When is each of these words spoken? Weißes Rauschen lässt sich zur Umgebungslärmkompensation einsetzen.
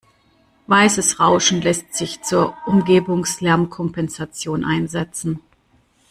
Weißes 0.65 1.19
Rauschen 1.19 1.61
lässt 1.61 1.93
sich 1.93 2.23
zur 2.23 2.57
Umgebungslärmkompensation 2.65 4.65
einsetzen. 4.65 5.41